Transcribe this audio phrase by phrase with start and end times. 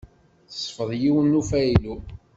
[0.49, 1.95] Tesfeḍ yiwen n ufaylu.